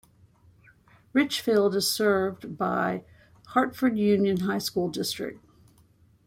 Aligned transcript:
Richfield 1.13 1.75
is 1.75 1.87
served 1.87 2.57
by 2.57 3.03
Hartford 3.49 3.99
Union 3.99 4.37
High 4.37 4.57
School 4.57 4.89
district. 4.89 5.45